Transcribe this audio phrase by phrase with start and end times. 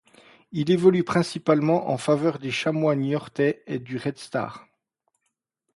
[0.51, 4.67] Il évolue principalement en faveur des Chamois niortais et du Red Star.